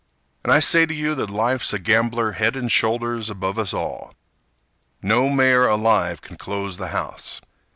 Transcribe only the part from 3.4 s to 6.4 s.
us all. No mayor alive can